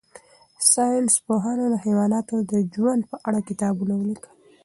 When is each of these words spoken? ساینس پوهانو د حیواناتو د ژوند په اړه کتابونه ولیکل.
ساینس 0.71 1.13
پوهانو 1.25 1.65
د 1.69 1.75
حیواناتو 1.85 2.35
د 2.51 2.53
ژوند 2.73 3.01
په 3.11 3.15
اړه 3.27 3.39
کتابونه 3.49 3.93
ولیکل. 3.97 4.31